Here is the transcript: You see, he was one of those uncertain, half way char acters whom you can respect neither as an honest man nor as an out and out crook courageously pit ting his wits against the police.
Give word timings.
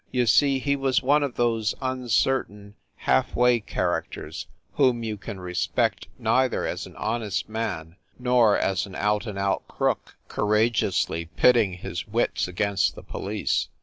You 0.11 0.25
see, 0.25 0.57
he 0.57 0.75
was 0.75 1.03
one 1.03 1.21
of 1.21 1.35
those 1.35 1.75
uncertain, 1.79 2.73
half 2.95 3.35
way 3.35 3.59
char 3.59 4.01
acters 4.01 4.47
whom 4.73 5.03
you 5.03 5.15
can 5.15 5.39
respect 5.39 6.07
neither 6.17 6.65
as 6.65 6.87
an 6.87 6.95
honest 6.95 7.47
man 7.47 7.97
nor 8.17 8.57
as 8.57 8.87
an 8.87 8.95
out 8.95 9.27
and 9.27 9.37
out 9.37 9.67
crook 9.67 10.15
courageously 10.27 11.25
pit 11.35 11.53
ting 11.53 11.73
his 11.73 12.07
wits 12.07 12.47
against 12.47 12.95
the 12.95 13.03
police. 13.03 13.67